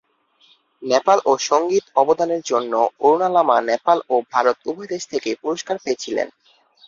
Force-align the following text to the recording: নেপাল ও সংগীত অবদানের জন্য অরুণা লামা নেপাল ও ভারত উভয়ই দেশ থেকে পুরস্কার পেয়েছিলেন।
নেপাল 0.83 1.17
ও 1.25 1.41
সংগীত 1.49 1.85
অবদানের 1.95 2.41
জন্য 2.45 2.73
অরুণা 3.03 3.29
লামা 3.29 3.57
নেপাল 3.69 3.97
ও 4.09 4.25
ভারত 4.31 4.57
উভয়ই 4.69 4.91
দেশ 4.93 5.03
থেকে 5.11 5.29
পুরস্কার 5.41 5.75
পেয়েছিলেন। 5.83 6.27